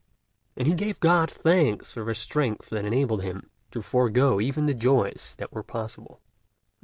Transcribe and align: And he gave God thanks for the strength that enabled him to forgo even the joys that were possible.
And 0.57 0.67
he 0.67 0.73
gave 0.73 0.99
God 0.99 1.29
thanks 1.29 1.91
for 1.91 2.03
the 2.03 2.15
strength 2.15 2.71
that 2.71 2.85
enabled 2.85 3.21
him 3.21 3.51
to 3.69 3.83
forgo 3.83 4.41
even 4.41 4.65
the 4.65 4.73
joys 4.73 5.35
that 5.37 5.53
were 5.53 5.61
possible. 5.61 6.21